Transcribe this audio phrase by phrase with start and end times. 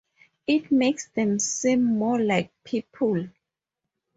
[0.47, 3.27] It makes them seem more like people.